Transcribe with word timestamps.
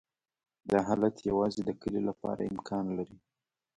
دا 0.71 0.79
حالت 0.87 1.15
یوازې 1.29 1.61
د 1.65 1.69
کلې 1.81 2.01
لپاره 2.09 2.49
امکان 2.51 2.85
لري 2.97 3.17